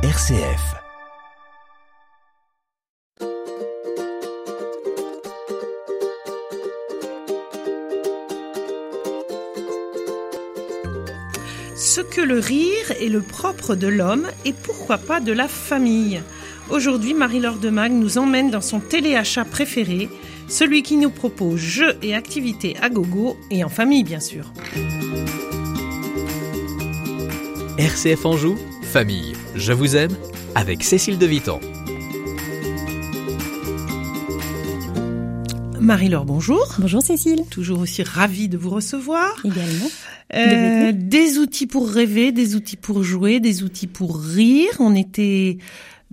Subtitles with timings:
[0.00, 0.76] RCF.
[11.74, 16.22] Ce que le rire est le propre de l'homme et pourquoi pas de la famille.
[16.70, 20.08] Aujourd'hui, Marie-Laure Mag nous emmène dans son téléachat préféré,
[20.46, 24.52] celui qui nous propose jeux et activités à gogo et en famille bien sûr.
[27.78, 28.56] RCF Anjou,
[28.88, 30.16] famille, je vous aime,
[30.54, 31.60] avec Cécile de Vitan.
[35.78, 36.66] Marie-Laure, bonjour.
[36.78, 37.42] Bonjour Cécile.
[37.50, 39.34] Toujours aussi ravie de vous recevoir.
[39.44, 39.90] Également.
[40.34, 44.70] Euh, des outils pour rêver, des outils pour jouer, des outils pour rire.
[44.78, 45.58] On était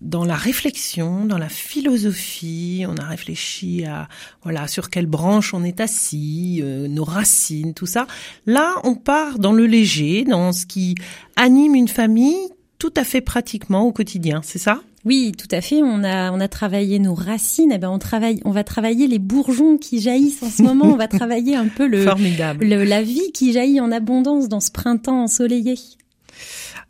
[0.01, 4.09] dans la réflexion, dans la philosophie, on a réfléchi à
[4.43, 8.05] voilà sur quelle branche on est assis, euh, nos racines, tout ça.
[8.45, 10.95] Là, on part dans le léger, dans ce qui
[11.37, 14.81] anime une famille tout à fait pratiquement au quotidien, c'est ça?
[15.05, 15.81] Oui, tout à fait.
[15.83, 17.71] On a on a travaillé nos racines.
[17.71, 20.85] Eh ben on travaille, on va travailler les bourgeons qui jaillissent en ce moment.
[20.85, 22.65] on va travailler un peu le, Formidable.
[22.65, 25.75] le la vie qui jaillit en abondance dans ce printemps ensoleillé.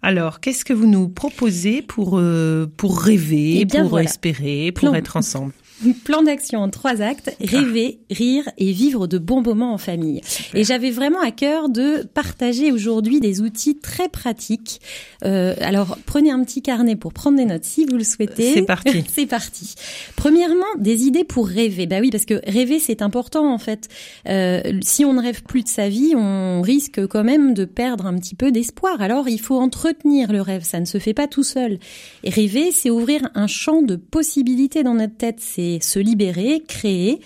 [0.01, 5.17] Alors, qu'est-ce que vous nous proposez pour euh, pour rêver, eh pour espérer, pour être
[5.17, 5.51] ensemble?
[6.03, 10.21] Plan d'action en trois actes, rêver, rire et vivre de bons moments en famille.
[10.53, 14.79] Et j'avais vraiment à cœur de partager aujourd'hui des outils très pratiques.
[15.25, 18.53] Euh, alors prenez un petit carnet pour prendre des notes si vous le souhaitez.
[18.53, 19.03] C'est parti.
[19.13, 19.75] c'est parti.
[20.15, 21.87] Premièrement, des idées pour rêver.
[21.87, 23.89] Bah oui, parce que rêver c'est important en fait.
[24.27, 28.05] Euh, si on ne rêve plus de sa vie, on risque quand même de perdre
[28.05, 29.01] un petit peu d'espoir.
[29.01, 31.79] Alors il faut entretenir le rêve, ça ne se fait pas tout seul.
[32.23, 35.37] Et rêver, c'est ouvrir un champ de possibilités dans notre tête.
[35.39, 37.19] C'est se libérer, créer.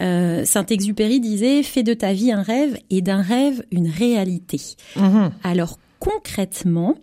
[0.00, 4.60] Euh, Saint-Exupéry disait Fais de ta vie un rêve et d'un rêve une réalité.
[4.96, 5.32] Mhm.
[5.42, 6.96] Alors concrètement,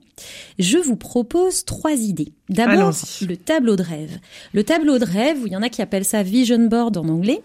[0.57, 2.33] je vous propose trois idées.
[2.49, 4.19] D'abord, le tableau de rêve.
[4.53, 7.41] Le tableau de rêve, il y en a qui appellent ça vision board en anglais.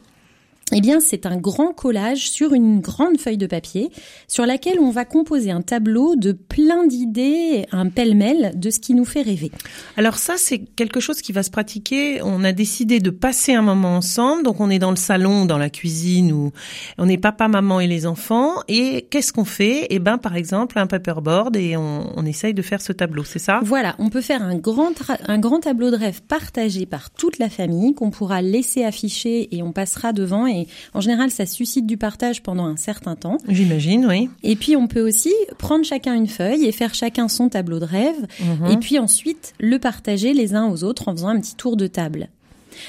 [0.72, 3.90] Eh bien, c'est un grand collage sur une grande feuille de papier
[4.28, 8.94] sur laquelle on va composer un tableau de plein d'idées, un pêle-mêle de ce qui
[8.94, 9.50] nous fait rêver.
[9.98, 12.22] Alors ça, c'est quelque chose qui va se pratiquer.
[12.22, 15.58] On a décidé de passer un moment ensemble, donc on est dans le salon, dans
[15.58, 16.50] la cuisine, où
[16.96, 18.54] on est papa, maman et les enfants.
[18.66, 19.86] Et qu'est-ce qu'on fait?
[19.90, 23.38] Eh ben, par exemple, un paperboard et on, on essaye de faire ce tableau, c'est
[23.38, 23.60] ça?
[23.62, 24.92] Voilà, on peut faire un grand,
[25.26, 29.62] un grand tableau de rêve partagé par toute la famille qu'on pourra laisser afficher et
[29.62, 30.53] on passera devant et
[30.92, 33.38] en général, ça suscite du partage pendant un certain temps.
[33.48, 34.30] J'imagine, oui.
[34.42, 37.84] Et puis, on peut aussi prendre chacun une feuille et faire chacun son tableau de
[37.84, 38.26] rêve.
[38.40, 38.70] Mhm.
[38.72, 41.86] Et puis ensuite, le partager les uns aux autres en faisant un petit tour de
[41.86, 42.28] table.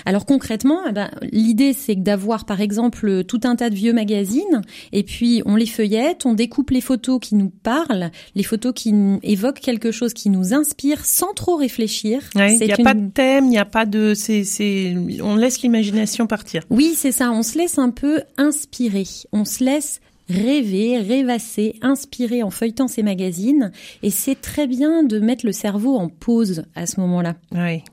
[0.05, 4.61] Alors concrètement, eh ben, l'idée c'est d'avoir par exemple tout un tas de vieux magazines
[4.91, 8.93] et puis on les feuillette, on découpe les photos qui nous parlent, les photos qui
[9.23, 12.21] évoquent quelque chose qui nous inspire sans trop réfléchir.
[12.35, 14.13] Il n'y a pas de thème, il n'y a pas de,
[15.21, 16.63] on laisse l'imagination partir.
[16.69, 17.31] Oui, c'est ça.
[17.31, 19.05] On se laisse un peu inspirer.
[19.31, 23.71] On se laisse rêver, rêvasser, inspirer en feuilletant ces magazines.
[24.03, 27.35] Et c'est très bien de mettre le cerveau en pause à ce moment-là.
[27.51, 27.83] Oui.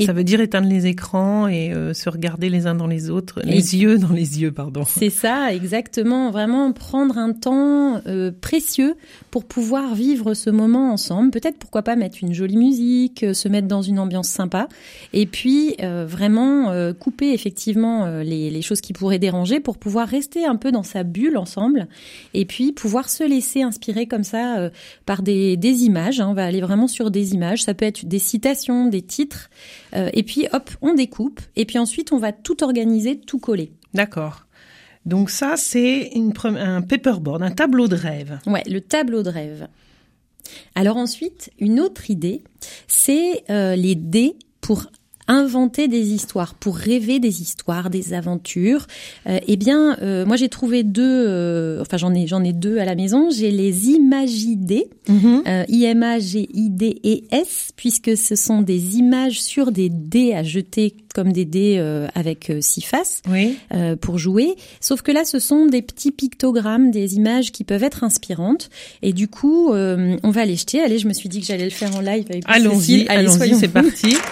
[0.00, 3.40] Ça veut dire éteindre les écrans et euh, se regarder les uns dans les autres,
[3.44, 4.84] les yeux dans les yeux, pardon.
[4.86, 6.30] C'est ça, exactement.
[6.30, 8.94] Vraiment prendre un temps euh, précieux
[9.30, 11.30] pour pouvoir vivre ce moment ensemble.
[11.30, 14.68] Peut-être pourquoi pas mettre une jolie musique, euh, se mettre dans une ambiance sympa,
[15.12, 15.76] et puis
[16.06, 20.82] vraiment couper effectivement les, les, choses qui pourraient déranger pour pouvoir rester un peu dans
[20.82, 21.88] sa bulle ensemble,
[22.34, 24.70] et puis pouvoir se laisser inspirer comme ça
[25.06, 26.20] par des, des images.
[26.20, 26.28] Hein.
[26.30, 27.62] On va aller vraiment sur des images.
[27.64, 29.50] Ça peut être des citations, des titres.
[29.94, 31.40] Euh, et puis hop, on découpe.
[31.56, 33.72] Et puis ensuite, on va tout organiser, tout coller.
[33.94, 34.46] D'accord.
[35.04, 36.12] Donc ça, c'est
[36.44, 38.38] un paperboard, un tableau de rêve.
[38.46, 39.68] Ouais, le tableau de rêve.
[40.74, 42.42] Alors ensuite, une autre idée,
[42.86, 44.86] c'est euh, les dés pour
[45.28, 48.86] inventer des histoires, pour rêver des histoires, des aventures.
[49.28, 52.78] Euh, eh bien, euh, moi j'ai trouvé deux, euh, enfin j'en ai j'en ai deux
[52.78, 53.30] à la maison.
[53.30, 58.62] J'ai les Imagidés, mm I M A G I D E S, puisque ce sont
[58.62, 61.78] des images sur des dés à jeter comme des dés
[62.14, 63.58] avec six faces oui.
[64.00, 64.54] pour jouer.
[64.80, 68.70] Sauf que là, ce sont des petits pictogrammes, des images qui peuvent être inspirantes.
[69.02, 70.80] Et du coup, on va les jeter.
[70.80, 73.68] Allez, je me suis dit que j'allais le faire en live avec Allons-y, allons-y, c'est
[73.68, 74.16] parti.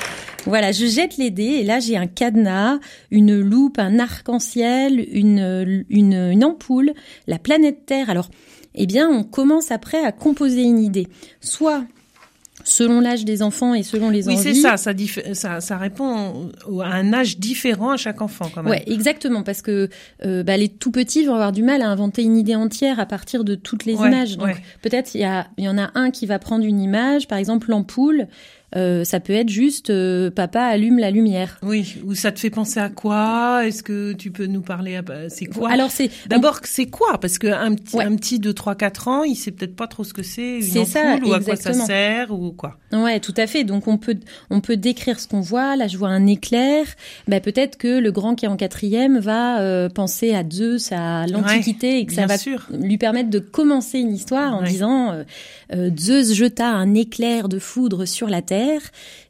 [0.46, 2.78] Voilà, je jette les dés et là j'ai un cadenas,
[3.10, 6.92] une loupe, un arc-en-ciel, une, une, une ampoule,
[7.26, 8.10] la planète Terre.
[8.10, 8.30] Alors,
[8.74, 11.08] eh bien, on commence après à composer une idée.
[11.40, 11.84] Soit
[12.64, 14.48] selon l'âge des enfants et selon les oui, envies.
[14.48, 14.92] Oui, c'est ça ça,
[15.32, 16.50] ça, ça, répond
[16.82, 18.70] à un âge différent à chaque enfant, quand même.
[18.70, 19.88] Ouais, exactement, parce que
[20.24, 23.06] euh, bah, les tout petits vont avoir du mal à inventer une idée entière à
[23.06, 24.36] partir de toutes les ouais, images.
[24.36, 24.56] Donc ouais.
[24.82, 27.70] peut-être il y, a, y en a un qui va prendre une image, par exemple
[27.70, 28.28] l'ampoule.
[28.76, 31.58] Euh, ça peut être juste euh, papa allume la lumière.
[31.62, 33.66] Oui, ou ça te fait penser à quoi?
[33.66, 35.02] Est-ce que tu peux nous parler à...
[35.28, 35.70] c'est quoi?
[35.72, 37.18] Alors c'est d'abord c'est quoi?
[37.20, 38.04] Parce que un petit Ouais.
[38.04, 40.62] un petit de 3 4 ans, il sait peut-être pas trop ce que c'est une
[40.62, 42.78] C'est ampoule ça, ou à quoi ça sert ou quoi.
[42.92, 43.64] Ouais, tout à fait.
[43.64, 44.16] Donc on peut
[44.50, 45.74] on peut décrire ce qu'on voit.
[45.74, 46.84] Là, je vois un éclair.
[47.26, 51.26] Bah, peut-être que le grand qui est en quatrième va euh, penser à Zeus, à
[51.26, 52.68] l'Antiquité, et que ça va sûr.
[52.72, 54.68] lui permettre de commencer une histoire en Ouais.
[54.68, 55.24] disant euh,
[55.74, 58.59] euh, Zeus jeta un éclair de foudre sur la terre.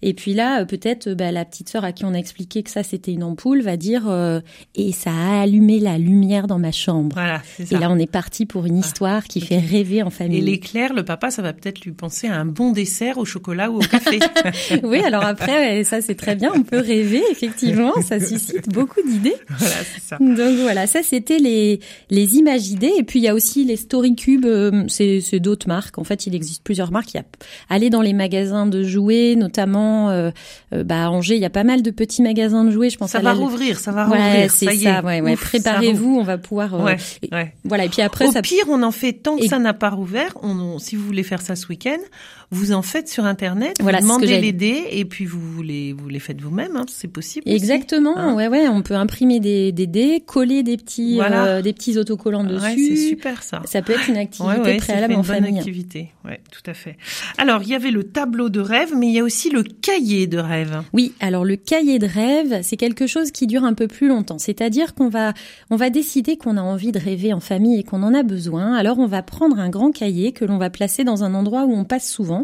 [0.03, 2.62] Et puis là, euh, peut-être euh, bah, la petite sœur à qui on a expliqué
[2.62, 4.41] que ça c'était une ampoule va dire euh,
[4.75, 7.11] et ça a allumé la lumière dans ma chambre.
[7.15, 7.79] Voilà, c'est Et ça.
[7.79, 10.41] là, on est parti pour une histoire qui fait rêver en Et famille.
[10.41, 13.77] l'éclair, le papa, ça va peut-être lui penser à un bon dessert au chocolat ou
[13.77, 14.19] au café.
[14.82, 19.35] Oui, alors après, ça c'est très bien, on peut rêver, effectivement, ça suscite beaucoup d'idées.
[19.59, 20.17] voilà, c'est ça.
[20.19, 21.81] Donc voilà, ça c'était les,
[22.11, 22.93] les images idées.
[22.99, 24.47] Et puis il y a aussi les Story Cube,
[24.88, 25.99] c'est d'autres marques.
[25.99, 27.12] En fait, il existe plusieurs marques.
[27.15, 27.25] Il y a
[27.69, 30.31] aller dans les magasins de jouets, notamment euh,
[30.75, 32.90] euh, bah, à Angers, il y a pas mal de petits magasins de jouets.
[32.90, 34.50] Je pense Ça à va la- rouvrir, ça va Ouais, rouvrir.
[34.50, 34.99] c'est ça y ça.
[34.99, 35.02] est.
[35.05, 35.32] ouais, ouais.
[35.34, 36.75] Ouf, ça Préparez-vous, on va pouvoir.
[36.75, 36.84] euh.
[36.84, 36.96] Ouais,
[37.32, 37.55] ouais.
[37.64, 37.84] Voilà.
[37.84, 38.43] Et puis après, Au ça.
[38.43, 40.37] pire, on en fait tant que Et- ça n'a pas rouvert.
[40.43, 41.99] On, on- si vous voulez faire ça ce week-end,
[42.52, 43.76] vous en faites sur internet.
[43.81, 46.76] Voilà, vous demandez les dés et puis vous, vous les vous les faites vous-même.
[46.76, 47.44] Hein, c'est possible.
[47.47, 47.55] aussi.
[47.56, 51.44] Exactement, Hein ouais, ouais, on peut imprimer des, des dés, coller des petits, Voilà.
[51.47, 52.64] euh, des petits autocollants dessus.
[52.64, 53.62] Ouais, c'est super ça.
[53.67, 55.58] Ça peut être une activité Ouais, ouais, préalable en une bonne famille.
[55.58, 56.08] activité.
[56.25, 56.97] Ouais, tout à fait.
[57.38, 60.26] Alors, il y avait le tableau de rêve, mais il y a aussi le cahier
[60.26, 60.82] de rêve.
[60.93, 64.38] Oui, alors le cahier de rêve, c'est quelque chose qui dure un peu plus longtemps.
[64.38, 65.35] C'est-à-dire qu'on va,
[65.70, 68.75] on va décider qu'on a envie de rêver en famille et qu'on en a besoin.
[68.75, 71.73] Alors on va prendre un grand cahier que l'on va placer dans un endroit où
[71.75, 72.40] on passe souvent.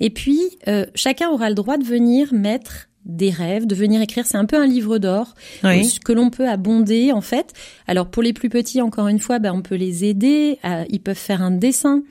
[0.00, 4.24] Et puis euh, chacun aura le droit de venir mettre des rêves, de venir écrire.
[4.26, 5.84] C'est un peu un livre d'or Oui.
[5.84, 7.52] ce que l'on peut abonder en fait.
[7.86, 10.58] Alors pour les plus petits, encore une fois, bah, on peut les aider.
[10.62, 12.02] à- ils peuvent faire un dessin.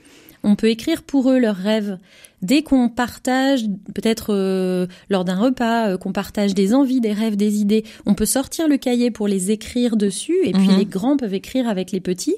[0.45, 1.97] On peut écrire pour eux leurs rêves.
[2.41, 3.63] Dès qu'on partage,
[3.95, 8.13] peut-être euh, lors d'un repas, euh, qu'on partage des envies, des rêves, des idées, on
[8.13, 10.35] peut sortir le cahier pour les écrire dessus.
[10.43, 10.77] Et puis Mhm.
[10.77, 12.35] les grands peuvent écrire avec les petits.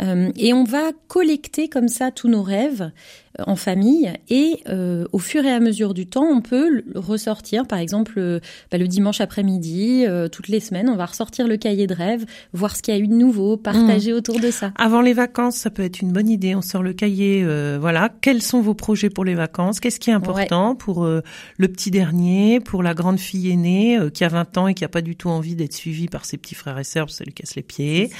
[0.00, 5.06] Euh, et on va collecter comme ça tous nos rêves euh, en famille et euh,
[5.12, 7.66] au fur et à mesure du temps, on peut ressortir.
[7.66, 8.40] Par exemple, euh,
[8.70, 12.24] bah, le dimanche après-midi, euh, toutes les semaines, on va ressortir le cahier de rêve,
[12.52, 14.72] voir ce qu'il y a eu de nouveau, partager autour de ça.
[14.76, 16.54] Avant les vacances, ça peut être une bonne idée.
[16.54, 17.44] On sort le cahier.
[17.78, 18.10] voilà.
[18.20, 19.80] Quels sont vos projets pour les vacances?
[19.80, 24.28] Qu'est-ce qui est important pour le petit dernier, pour la grande fille aînée qui a
[24.28, 26.78] 20 ans et qui a pas du tout envie d'être suivie par ses petits frères
[26.78, 28.10] et sœurs, parce que ça lui casse les pieds?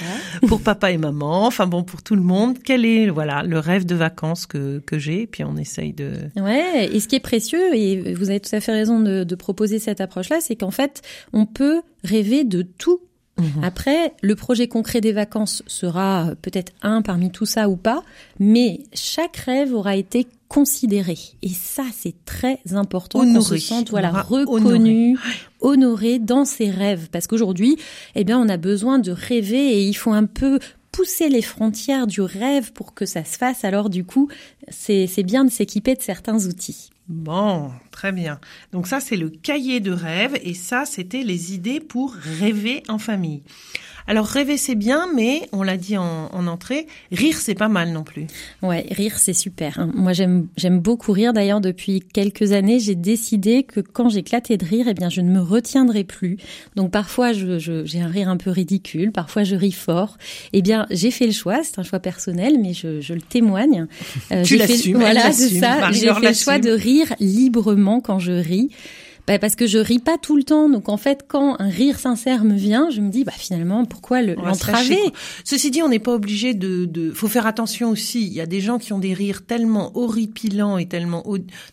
[0.47, 1.45] pour papa et maman.
[1.45, 2.57] Enfin bon, pour tout le monde.
[2.63, 6.13] Quel est voilà le rêve de vacances que que j'ai Puis on essaye de.
[6.37, 9.35] Ouais, et ce qui est précieux, et vous avez tout à fait raison de, de
[9.35, 11.01] proposer cette approche-là, c'est qu'en fait,
[11.33, 13.01] on peut rêver de tout.
[13.37, 13.63] Mhm.
[13.63, 18.03] Après, le projet concret des vacances sera peut-être un parmi tout ça ou pas,
[18.39, 21.17] mais chaque rêve aura été considéré.
[21.41, 25.17] Et ça, c'est très important qu'on se sente voilà, reconnu,
[25.61, 27.07] honoré dans ses rêves.
[27.09, 27.77] Parce qu'aujourd'hui,
[28.15, 30.59] eh bien, on a besoin de rêver et il faut un peu
[30.91, 33.63] pousser les frontières du rêve pour que ça se fasse.
[33.63, 34.29] Alors du coup,
[34.69, 36.89] c'est bien de s'équiper de certains outils.
[37.07, 38.39] Bon, très bien.
[38.71, 42.97] Donc ça, c'est le cahier de rêve et ça, c'était les idées pour rêver en
[42.97, 43.43] famille.
[44.07, 47.91] Alors rêver, c'est bien, mais on l'a dit en, en entrée, rire, c'est pas mal
[47.91, 48.27] non plus.
[48.61, 49.79] Ouais, rire c'est super.
[49.79, 49.89] hein.
[49.93, 51.33] Moi j'aime j'aime beaucoup rire.
[51.33, 55.29] D'ailleurs depuis quelques années, j'ai décidé que quand j'éclatais de rire, eh bien je ne
[55.29, 56.37] me retiendrai plus.
[56.75, 60.17] Donc parfois je je- j'ai un rire un peu ridicule, parfois je ris fort.
[60.53, 63.87] Eh bien j'ai fait le choix, c'est un choix personnel, mais je, je le témoigne.
[64.31, 65.91] Euh, Tu j'ai l'assumes, Voilà, c'est ça.
[65.91, 68.69] J'ai fait le choix de rire librement quand je ris.
[69.27, 70.67] Bah, parce que je ris pas tout le temps.
[70.69, 74.21] Donc en fait, quand un rire sincère me vient, je me dis bah finalement pourquoi
[74.21, 74.97] l'entraver.
[75.43, 77.11] Ceci dit, on n'est pas obligé de, de.
[77.11, 78.25] Faut faire attention aussi.
[78.25, 81.23] Il y a des gens qui ont des rires tellement horripilants et tellement.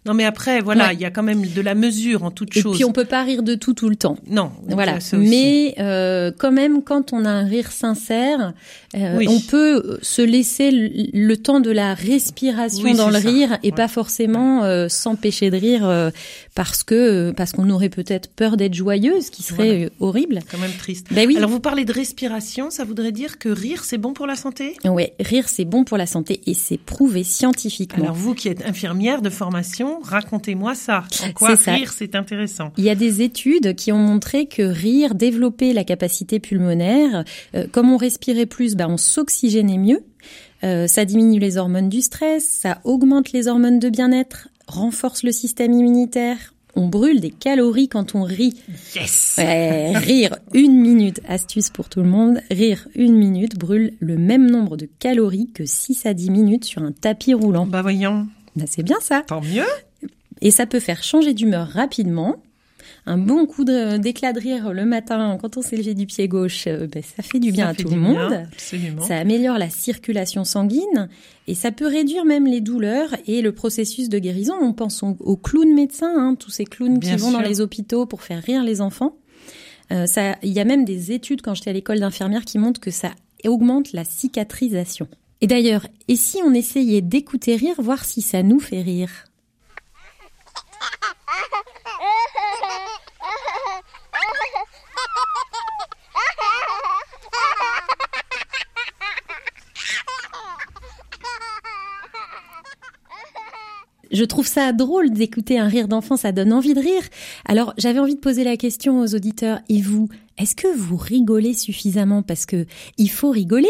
[0.07, 0.95] Non, mais après, voilà, Ouais.
[0.95, 2.75] il y a quand même de la mesure en toute Et chose.
[2.77, 4.17] puis on peut pas rire de tout tout le temps.
[4.29, 4.99] Non, Voilà.
[5.15, 8.53] Mais euh, quand même, quand on a un rire sincère,
[8.97, 9.27] euh, Oui.
[9.29, 13.29] on peut se laisser le, le temps de la respiration Oui, dans le ça.
[13.29, 13.75] rire et Ouais.
[13.77, 16.11] pas forcément euh, s'empêcher de rire euh,
[16.59, 19.85] parce que parce qu'on aurait peut-être peur d'être joyeux, ce qui serait Voilà.
[19.85, 20.41] euh, horrible.
[20.51, 21.07] quand même triste.
[21.13, 21.37] Ben oui.
[21.37, 24.75] Alors vous parlez de respiration, ça voudrait dire que rire c'est bon pour la santé?
[24.85, 28.03] Ouais, rire c'est bon pour la santé et c'est prouvé scientifiquement.
[28.03, 31.05] Alors vous qui êtes infirmière de formation, racontez-moi ça.
[31.25, 32.73] En quoi rire c'est intéressant?
[32.77, 37.23] Il y a des études qui ont montré que rire développait la capacité pulmonaire.
[37.55, 40.01] Euh, comme on respirait plus, bah, on s'oxygénait mieux.
[40.65, 44.49] Euh, ça diminue les hormones du stress, ça augmente les hormones de bien-être.
[44.69, 46.37] Renforce le système immunitaire.
[46.77, 48.55] On brûle des calories quand on rit.
[48.95, 49.35] Yes.
[49.39, 52.41] Ouais, rire une minute, astuce pour tout le monde.
[52.51, 56.83] Rire une minute brûle le même nombre de calories que 6 à 10 minutes sur
[56.83, 57.67] un tapis roulant.
[57.67, 59.23] Bah voyons, Bah, c'est bien ça.
[59.27, 59.65] tant mieux.
[60.41, 62.37] Et ça peut faire changer d'humeur rapidement.
[63.09, 66.67] Un bon coup d'éclat de rire le matin quand on s'est levé du pied gauche,
[66.67, 68.33] euh, ben, ça fait du bien Ça à tout le bien, monde.
[68.53, 69.03] Absolument.
[69.03, 71.09] Ça améliore la circulation sanguine
[71.47, 74.53] et ça peut réduire même les douleurs et le processus de guérison.
[74.61, 78.05] On pense aux, clowns médecins, hein, tous ces clowns Bien qui vont dans les hôpitaux
[78.05, 79.17] pour faire rire les enfants.
[79.91, 82.81] Euh, ça, il y a même des études quand j'étais à l'école d'infirmière qui montrent
[82.81, 83.13] que ça
[83.47, 85.09] augmente la cicatrisation.
[85.41, 89.28] Et d'ailleurs, et si on essayait d'écouter rire, voir si ça nous fait rire?
[104.19, 107.03] Je trouve ça drôle d'écouter un rire d'enfant, ça donne envie de rire.
[107.45, 110.09] Alors j'avais envie de poser la question aux auditeurs, et vous,
[110.39, 112.25] est-ce que vous rigolez suffisamment?
[112.25, 113.69] Parce que il faut rigoler.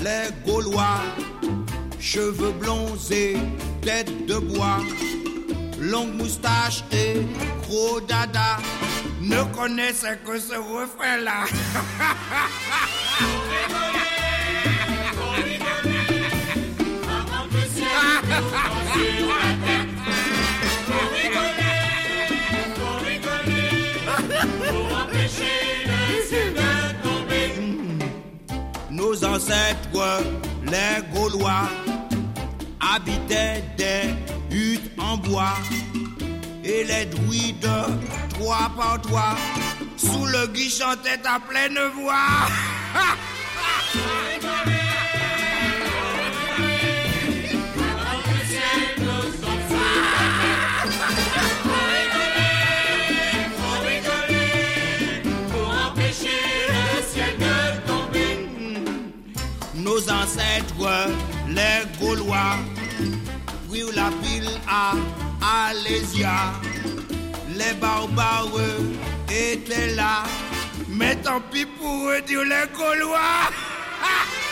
[0.00, 1.00] Les Gaulois,
[1.98, 3.36] cheveux blonds et
[3.82, 4.78] tête de bois,
[5.80, 7.26] longue moustache et
[7.62, 8.58] gros dada,
[9.20, 11.44] ne connaissaient que ce refrain-là.
[30.64, 31.68] Les Gaulois,
[32.80, 34.14] habitaient des
[34.50, 35.52] huttes en bois
[36.64, 37.68] et les druides,
[38.30, 39.36] trois par trois,
[39.98, 42.48] sous le gui chantaient à pleine voix.
[60.10, 61.08] Ancêtres,
[61.48, 62.58] les Gaulois,
[63.68, 64.92] prirent la ville à
[65.68, 66.52] Alésia.
[67.48, 68.46] Les barbares
[69.28, 70.24] étaient là,
[70.88, 73.50] mais tant pis pour eux, dire les Gaulois.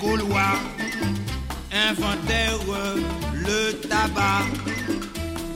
[0.00, 0.58] Gaulois,
[1.72, 2.58] inventèrent
[3.34, 4.46] le tabac.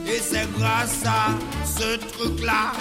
[0.05, 1.29] Et c'est grâce à
[1.65, 2.73] ce truc-là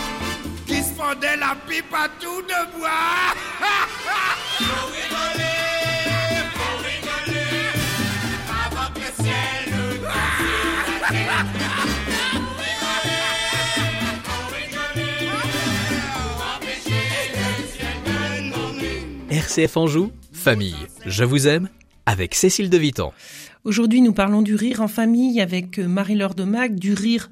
[0.66, 3.34] qui se fondait la pipe à tout de bois.
[19.32, 20.12] RCF Anjou,
[20.42, 20.74] famille,
[21.06, 21.68] je vous aime,
[22.04, 23.14] avec Cécile de Vitan.
[23.62, 27.30] Aujourd'hui, nous parlons du rire en famille avec euh, Marie-Laure de Mac, du rire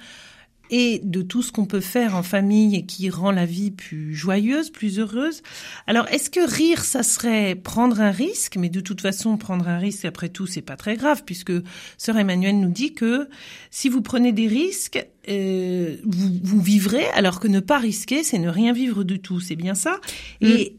[0.70, 4.14] et de tout ce qu'on peut faire en famille et qui rend la vie plus
[4.14, 5.42] joyeuse, plus heureuse.
[5.88, 8.56] Alors, est-ce que rire, ça serait prendre un risque?
[8.56, 11.52] Mais de toute façon, prendre un risque, après tout, c'est pas très grave, puisque
[11.98, 13.28] Sœur Emmanuel nous dit que
[13.72, 18.38] si vous prenez des risques, euh, vous, vous vivrez, alors que ne pas risquer, c'est
[18.38, 19.40] ne rien vivre du tout.
[19.40, 19.98] C'est bien ça?
[20.40, 20.76] Et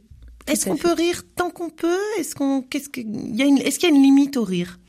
[0.48, 2.00] est-ce qu'on peut rire tant qu'on peut?
[2.17, 4.43] Est-ce qu'on, qu'est-ce que, il y a une, est-ce qu'il y a une limite au
[4.43, 4.79] rire?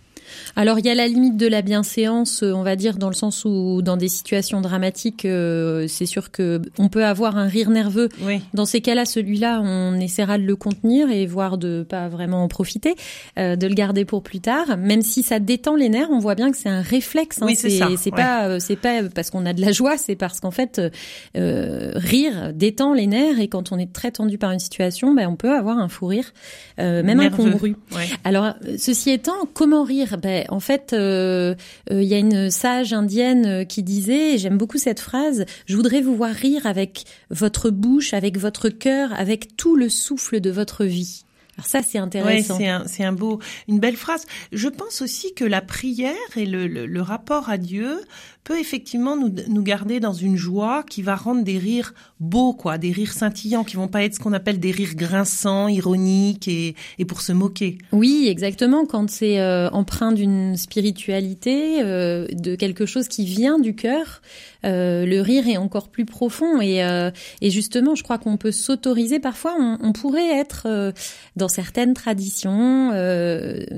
[0.57, 3.15] Alors il y a la limite de la bienséance, euh, on va dire dans le
[3.15, 7.71] sens où dans des situations dramatiques, euh, c'est sûr que on peut avoir un rire
[7.71, 8.09] nerveux.
[8.23, 8.41] Oui.
[8.55, 12.49] Dans ces cas-là, celui-là, on essaiera de le contenir et voir de pas vraiment en
[12.49, 12.95] profiter,
[13.39, 14.77] euh, de le garder pour plus tard.
[14.79, 17.41] Même si ça détend les nerfs, on voit bien que c'est un réflexe.
[17.43, 17.47] hein.
[17.47, 18.17] Oui, c'est ça, C'est ouais.
[18.17, 20.91] pas, euh, c'est pas parce qu'on a de la joie, c'est parce qu'en fait, euh,
[21.37, 25.27] euh, rire détend les nerfs et quand on est très tendu par une situation, ben
[25.29, 26.33] on peut avoir un fou rire,
[26.79, 27.45] euh, même Nerveux.
[27.47, 27.77] incongru.
[27.95, 28.07] Ouais.
[28.25, 30.19] Alors, ceci étant, comment rire?
[30.23, 31.55] Ben, En fait, euh,
[31.91, 35.45] euh, il y a une sage indienne euh, qui disait, et j'aime beaucoup cette phrase,
[35.67, 40.41] je voudrais vous voir rire avec votre bouche, avec votre cœur, avec tout le souffle
[40.41, 41.25] de votre vie.
[41.59, 42.57] Alors ça, c'est Ouais, intéressant.
[42.57, 43.39] c'est un, c'est un beau,
[43.69, 44.25] une belle phrase.
[44.53, 48.01] Je pense aussi que la prière et le, le, le rapport à Dieu
[48.45, 52.77] peut effectivement nous, nous garder dans une joie qui va rendre des rires beaux, quoi,
[52.77, 56.75] des rires scintillants, qui vont pas être ce qu'on appelle des rires grinçants, ironiques et,
[56.99, 57.79] et pour se moquer.
[57.93, 58.85] Oui, exactement.
[58.85, 64.23] Quand c'est euh, empreint d'une spiritualité, euh, de quelque chose qui vient du cœur,
[64.65, 66.61] euh, le rire est encore plus profond.
[66.61, 67.11] Et, euh,
[67.43, 69.21] et justement, je crois qu'on peut s'autoriser.
[69.21, 70.93] Parfois, on, on pourrait être
[71.37, 72.91] dans certaines traditions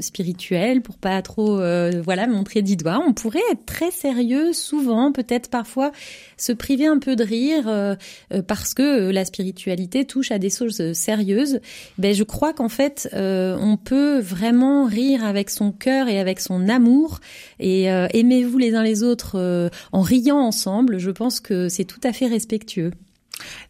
[0.00, 1.56] spirituelles, pour pas trop,
[2.02, 3.02] voilà, montrer du doigt.
[3.06, 5.92] On pourrait être très sérieux, souvent, peut-être parfois
[6.36, 7.94] se priver un peu de rire euh,
[8.32, 11.60] euh, parce que la spiritualité touche à des choses sérieuses.
[11.98, 16.40] Ben, je crois qu'en fait, euh, on peut vraiment rire avec son cœur et avec
[16.40, 17.20] son amour
[17.60, 20.98] et euh, aimez-vous les uns les autres euh, en riant ensemble?
[20.98, 22.92] Je pense que c'est tout à fait respectueux.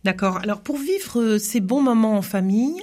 [0.04, 0.38] D'accord.
[0.42, 2.76] Alors pour vivre euh, ces bons moments en famille,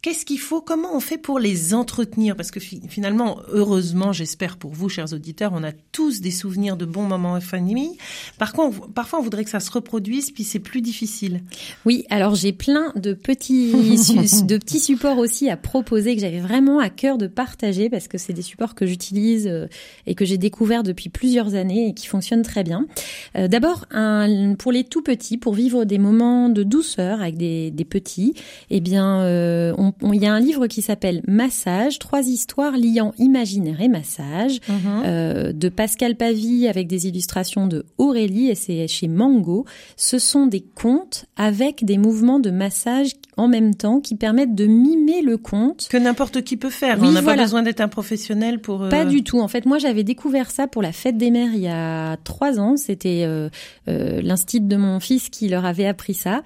[0.00, 2.36] qu'est-ce qu'il faut Comment on fait pour les entretenir?
[2.36, 6.76] Parce que fi- finalement, heureusement, j'espère pour vous, chers auditeurs, on a tous des souvenirs
[6.76, 7.96] de bons moments en famille.
[8.38, 11.42] Par contre, parfois on voudrait que ça se reproduise, puis c'est plus difficile.
[11.84, 13.72] Oui, alors j'ai plein de petits
[14.46, 18.18] de petits supports aussi à proposer que j'avais vraiment à cœur de partager parce que
[18.18, 19.66] c'est des supports que j'utilise euh,
[20.06, 22.86] et que j'ai découvert depuis plusieurs années et qui fonctionnent très bien.
[23.36, 23.86] Euh, D'abord,
[24.58, 28.34] pour les tout petits, pour vivre des moments de douceur avec des, des petits,
[28.70, 32.76] eh bien, euh, on- on- il y a un livre qui s'appelle Massage, trois histoires
[32.76, 34.60] liant imaginaire et massage
[35.04, 39.64] euh, de Pascal Pavie avec des illustrations de Aurélie et c'est chez Mango.
[39.96, 44.66] Ce sont des contes avec des mouvements de massage en même temps qui permettent de
[44.66, 45.86] mimer le conte.
[45.90, 46.98] Que n'importe qui peut faire.
[47.00, 47.36] Oui, on n'a voilà.
[47.38, 48.82] pas besoin d'être un professionnel pour.
[48.84, 49.40] euh, Pas du tout.
[49.40, 52.58] En fait, moi, j'avais découvert ça pour la fête des mères il y a trois
[52.58, 52.76] ans.
[52.76, 53.48] C'était euh,
[53.88, 56.40] euh, l'instit de mon fils qui leur avait appris ça, euh,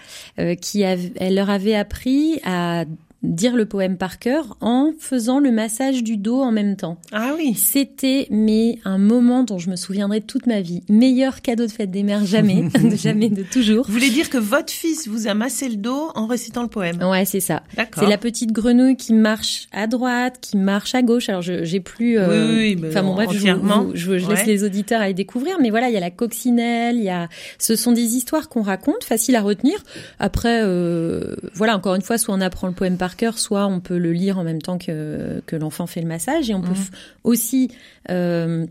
[0.60, 2.84] qui av- elle leur avait appris à
[3.22, 6.98] dire le poème par cœur en faisant le massage du dos en même temps.
[7.12, 7.54] Ah oui.
[7.54, 10.82] C'était mais un moment dont je me souviendrai toute ma vie.
[10.88, 13.86] Meilleur cadeau de fête des mères jamais, de jamais de toujours.
[13.86, 17.00] Vous voulez dire que votre fils vous a massé le dos en récitant le poème?
[17.02, 17.62] Ouais, c'est ça.
[17.76, 18.02] D'accord.
[18.02, 21.28] C'est la petite grenouille qui marche à droite, qui marche à gauche.
[21.28, 22.18] Alors je j'ai plus.
[22.18, 25.58] euh, Oui, Enfin bon bref, je, vous- je, laisse les auditeurs aller découvrir.
[25.60, 27.28] Mais voilà, il y a la coccinelle, il y a.
[27.58, 29.76] Ce sont des histoires qu'on raconte, faciles à retenir.
[30.18, 33.80] Après, euh, voilà, encore une fois, soit on apprend le poème par cœur, soit on
[33.80, 36.72] peut le lire en même temps que que l'enfant fait le massage, et on peut
[36.72, 36.90] f-
[37.24, 37.70] aussi.
[38.10, 38.66] Euh,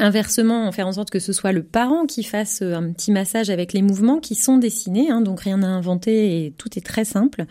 [0.00, 3.50] Inversement, faire en sorte que ce soit le parent qui fasse euh, un petit massage
[3.50, 7.04] avec les mouvements qui sont dessinés, hein, donc rien à inventer et tout est très
[7.04, 7.46] simple.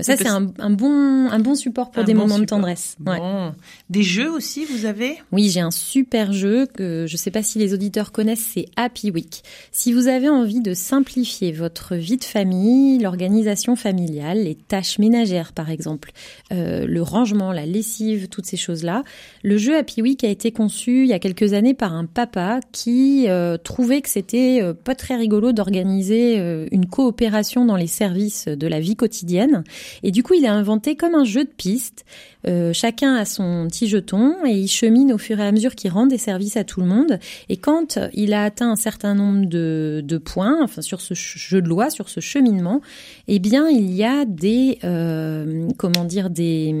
[0.00, 2.96] Ça, c'est un, un bon, un bon support pour Un des bon moments de tendresse.
[3.04, 3.18] Ouais.
[3.18, 3.52] Bon.
[3.90, 5.18] Des jeux aussi, vous avez?
[5.32, 9.10] Oui, j'ai un super jeu que je sais pas si les auditeurs connaissent, c'est Happy
[9.10, 9.42] Week.
[9.72, 15.52] Si vous avez envie de simplifier votre vie de famille, l'organisation familiale, les tâches ménagères
[15.52, 16.12] par exemple,
[16.52, 19.02] euh, le rangement, la lessive, toutes ces choses-là,
[19.42, 22.60] le jeu Happy Week a été conçu il y a quelques années par un papa
[22.70, 26.36] qui euh, trouvait que c'était euh, pas très rigolo d'organiser
[26.70, 29.64] une coopération dans les services de la vie quotidienne.
[30.02, 32.04] Et du coup, il a inventé comme un jeu de piste.
[32.46, 35.90] Euh, chacun a son petit jeton et il chemine au fur et à mesure qu'il
[35.90, 37.18] rend des services à tout le monde.
[37.48, 41.60] Et quand il a atteint un certain nombre de, de points, enfin sur ce jeu
[41.60, 42.80] de loi, sur ce cheminement,
[43.26, 46.74] eh bien il y a des euh, comment dire des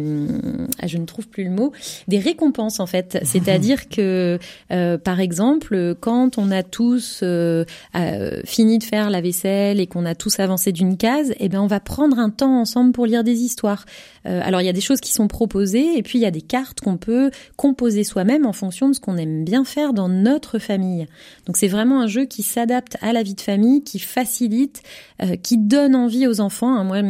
[0.80, 1.72] ah, je ne trouve plus le mot
[2.06, 3.18] des récompenses en fait.
[3.24, 4.38] C'est-à-dire que
[4.70, 7.64] euh, par exemple quand on a tous euh,
[7.96, 11.60] euh, fini de faire la vaisselle et qu'on a tous avancé d'une case, eh ben
[11.60, 13.86] on va prendre un temps ensemble pour lire des histoires.
[14.26, 16.32] Euh, alors il y a des choses qui sont proposées et puis il y a
[16.32, 20.08] des cartes qu'on peut composer soi-même en fonction de ce qu'on aime bien faire dans
[20.08, 21.06] notre famille.
[21.46, 24.82] Donc c'est vraiment un jeu qui s'adapte à la vie de famille, qui facilite,
[25.22, 26.74] euh, qui donne envie aux enfants.
[26.74, 26.82] hein.
[26.82, 27.02] Moi,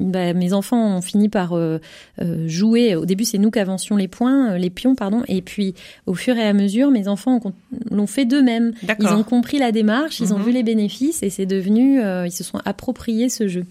[0.00, 1.78] bah, mes enfants ont fini par euh,
[2.48, 2.96] jouer.
[2.96, 5.74] Au début, c'est nous qui avancions les points, les pions, pardon, et puis
[6.06, 7.40] au fur et à mesure, mes enfants
[7.92, 8.72] l'ont fait d'eux-mêmes.
[8.98, 10.44] Ils ont compris la démarche, ils ont Mhm.
[10.44, 13.64] vu les bénéfices et c'est devenu, ils se sont appropriés ce jeu.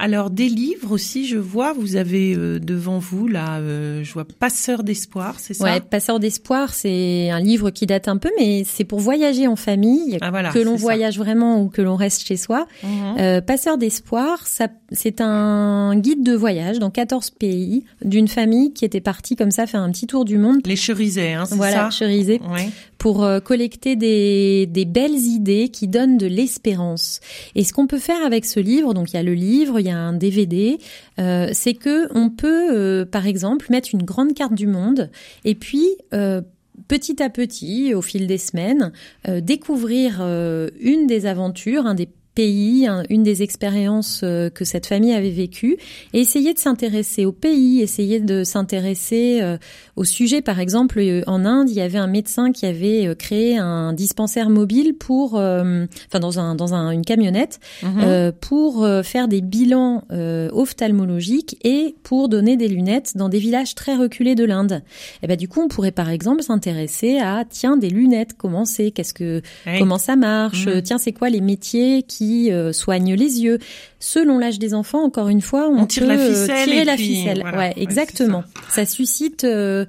[0.00, 4.24] Alors des livres aussi, je vois, vous avez euh, devant vous là, euh, je vois
[4.24, 5.64] Passeur d'espoir, c'est ça?
[5.64, 9.56] Ouais, Passeur d'espoir, c'est un livre qui date un peu, mais c'est pour voyager en
[9.56, 10.50] famille, Ah voilà.
[10.50, 10.82] que l'on ça.
[10.82, 12.68] voyage vraiment ou que l'on reste chez soi.
[12.84, 12.90] Mhm.
[13.18, 14.44] Euh, Passeur d'espoir,
[14.92, 19.66] c'est un guide de voyage dans 14 pays d'une famille qui était partie comme ça
[19.66, 20.60] faire un petit tour du monde.
[20.64, 21.90] Les cherisets, hein, c'est Voilà, ça?
[21.90, 22.68] Cherisé, Ouais.
[22.98, 27.20] Pour euh, collecter des, des belles idées qui donnent de l'espérance.
[27.54, 29.86] Et ce qu'on peut faire avec ce livre, donc il y a le livre, il
[29.86, 30.78] y a un DVD,
[31.18, 35.10] euh, c'est que on peut, euh, par exemple, mettre une grande carte du monde
[35.44, 36.42] et puis euh,
[36.86, 38.92] petit à petit, au fil des semaines,
[39.28, 42.08] euh, découvrir euh, une des aventures, un des
[42.38, 45.76] pays, une des expériences euh, que cette famille avait vécues,
[46.12, 49.58] et essayer de s'intéresser au pays, essayer de s'intéresser euh,
[49.96, 50.40] au sujet.
[50.40, 54.50] Par exemple, euh, en Inde, il y avait un médecin qui avait créé un dispensaire
[54.50, 58.32] mobile pour, enfin dans un dans un, une camionnette, mhm.
[58.40, 60.04] pour faire des bilans
[60.52, 64.82] ophtalmologiques et pour donner des lunettes dans des villages très reculés de l'Inde.
[65.22, 68.90] Et ben du coup, on pourrait par exemple s'intéresser à tiens des lunettes, comment c'est,
[68.90, 69.42] qu'est-ce que,
[69.78, 70.82] comment ça marche, mhm.
[70.82, 73.58] tiens c'est quoi les métiers qui euh, soigne les yeux.
[73.98, 77.44] Selon l'âge des enfants, encore une fois, on, tire la euh, ficelle tirer la ficelle.
[77.56, 78.44] ouais, exactement.
[78.70, 78.86] ça.
[78.86, 79.86] suscite euh,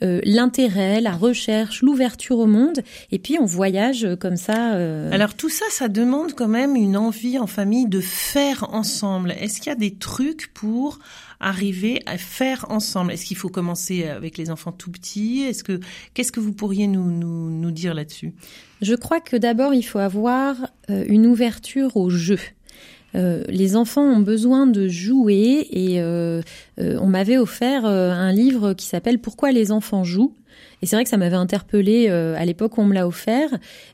[0.00, 2.80] l'intérêt, la recherche, l'ouverture au monde,
[3.12, 4.72] et puis on voyage comme ça.
[5.12, 9.32] Alors tout ça, ça demande quand même une envie en famille de faire ensemble.
[9.32, 10.98] Est-ce qu'il y a des trucs pour
[11.40, 13.12] arriver à faire ensemble.
[13.12, 15.40] Est-ce qu'il faut commencer avec les enfants tout petits?
[15.40, 15.80] Est-ce que
[16.14, 18.32] qu'est-ce que vous pourriez nous nous, dire là-dessus?
[18.82, 20.56] Je crois que d'abord il faut avoir
[20.90, 22.38] euh, une ouverture au jeu.
[23.16, 26.42] Euh, les enfants ont besoin de jouer et euh,
[26.78, 30.34] on m'avait offert un livre qui s'appelle Pourquoi les enfants jouent
[30.82, 33.50] et c'est vrai que ça m'avait interpellé euh, à l'époque où on me l'a offert.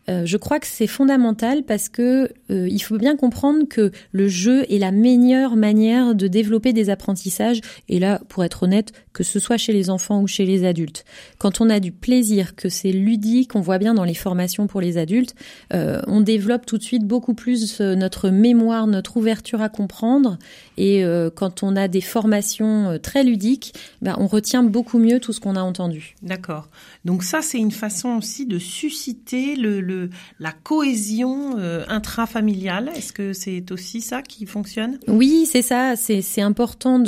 [0.08, 4.28] Euh, je crois que c'est fondamental parce que euh, il faut bien comprendre que le
[4.28, 7.60] jeu est la meilleure manière de développer des apprentissages.
[7.88, 11.04] Et là, pour être honnête, que ce soit chez les enfants ou chez les adultes,
[11.38, 14.80] quand on a du plaisir, que c'est ludique, on voit bien dans les formations pour
[14.80, 15.34] les adultes,
[15.72, 20.38] on développe tout de suite beaucoup plus notre mémoire, notre ouverture à comprendre.
[20.76, 21.02] Et
[21.34, 23.72] quand on a des formations très ludiques,
[24.02, 26.14] ben, on retient beaucoup mieux tout ce qu'on a entendu.
[26.22, 26.68] D'accord.
[27.04, 32.90] Donc ça, c'est une façon aussi de susciter la cohésion euh, intrafamiliale.
[32.96, 34.98] Est-ce que c'est aussi ça qui fonctionne?
[35.08, 35.94] Oui, c'est ça.
[35.96, 36.98] C'est important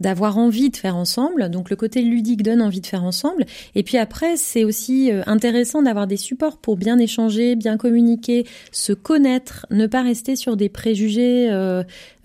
[0.00, 1.48] d'avoir envie de faire ensemble.
[1.50, 3.44] Donc le côté ludique donne envie de faire ensemble.
[3.74, 8.46] Et puis après, c'est aussi euh, intéressant d'avoir des supports pour bien échanger, bien communiquer,
[8.72, 11.48] se connaître, ne pas rester sur des préjugés.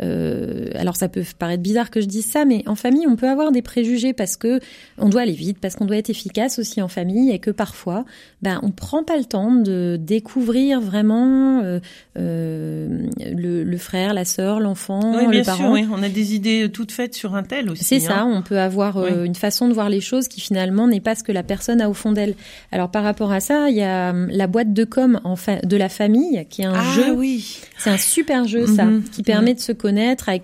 [0.01, 3.29] Euh, alors ça peut paraître bizarre que je dise ça, mais en famille, on peut
[3.29, 4.59] avoir des préjugés parce que
[4.97, 8.05] on doit aller vite, parce qu'on doit être efficace aussi en famille et que parfois,
[8.41, 11.79] ben, on prend pas le temps de découvrir vraiment euh,
[12.17, 15.85] euh, le, frère, la sœur, l'enfant, oui, bien Sûr, oui.
[15.91, 17.83] On a des idées toutes faites sur un tel aussi.
[17.83, 18.21] C'est ça.
[18.21, 18.31] Hein.
[18.33, 21.23] On peut avoir euh, une façon de voir les choses qui finalement n'est pas ce
[21.23, 22.35] que la personne a au fond d'elle.
[22.71, 25.77] Alors par rapport à ça, il y a hum, la boîte de com en de
[25.77, 27.11] la famille qui est un ah, jeu.
[27.13, 27.59] Oui.
[27.77, 29.03] C'est un super jeu ça, mhm.
[29.03, 30.29] qui permet de se connaître.
[30.29, 30.43] Avec,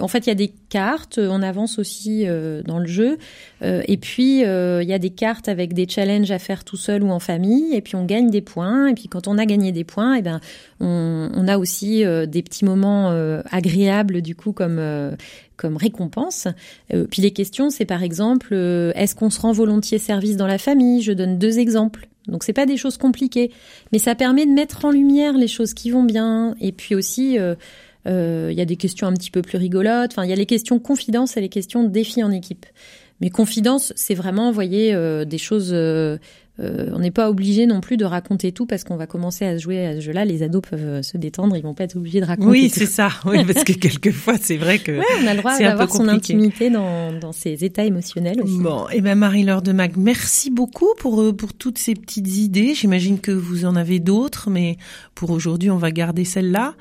[0.00, 1.18] en fait, il y a des cartes.
[1.18, 2.24] On avance aussi
[2.64, 3.18] dans le jeu.
[3.62, 7.10] et puis il y a des cartes avec des challenges à faire tout seul ou
[7.10, 8.88] en famille, et puis on gagne des points.
[8.88, 10.40] Et puis quand on a gagné des points, et eh ben
[10.80, 15.12] on, on a aussi euh, des petits moments euh, agréables du coup comme euh,
[15.56, 16.48] comme récompense.
[17.10, 21.02] puis les questions, c'est par exemple, est-ce qu'on se rend volontiers service dans la famille?
[21.02, 22.08] Je donne deux exemples.
[22.28, 23.50] Donc c'est pas des choses compliquées,
[23.92, 26.54] mais ça permet de mettre en lumière les choses qui vont bien.
[26.62, 27.36] Et puis aussi,
[28.06, 30.12] il y a des questions un petit peu plus rigolotes.
[30.12, 32.66] Enfin, il y a les questions confidence et les questions défis en équipe.
[33.20, 36.18] Mais confidence, c'est vraiment, voyez, euh, des choses euh, euh,
[36.92, 39.86] on n'est pas obligé non plus de raconter tout parce qu'on va commencer à jouer
[39.86, 40.24] à ce jeu-là.
[40.24, 42.48] Les ados peuvent euh, se détendre, ils vont pas être obligés de raconter.
[42.48, 43.10] Oui, c'est ça.
[43.26, 46.70] Oui, parce que quelquefois, c'est vrai que ouais, on a le droit d'avoir son intimité
[46.70, 48.58] dans, dans ses états émotionnels aussi.
[48.58, 52.36] Bon, et eh ben Marie-Laure de Mag, merci beaucoup pour euh, pour toutes ces petites
[52.36, 52.74] idées.
[52.74, 54.78] J'imagine que vous en avez d'autres, mais
[55.14, 56.74] pour aujourd'hui, on va garder celle-là.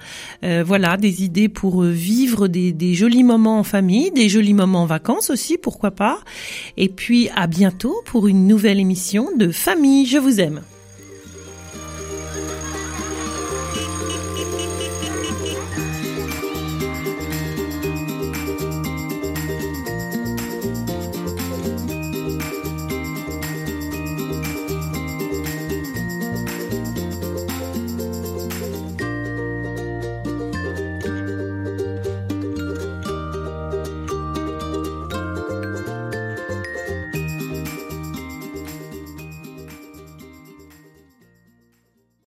[0.43, 4.83] Euh, voilà, des idées pour vivre des, des jolis moments en famille, des jolis moments
[4.83, 6.19] en vacances aussi, pourquoi pas.
[6.77, 10.63] Et puis à bientôt pour une nouvelle émission de famille, je vous aime.